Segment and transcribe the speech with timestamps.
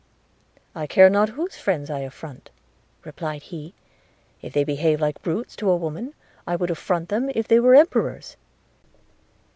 [0.73, 2.49] 'I care not whose friends I affront,'
[3.05, 3.75] replied he:
[4.41, 6.15] 'if they behave like brutes to a woman,
[6.47, 8.35] I would affront them if they were emperors.'